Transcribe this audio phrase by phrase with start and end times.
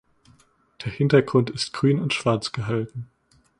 [0.83, 3.07] Der Hintergrund ist grün und schwarz gehalten.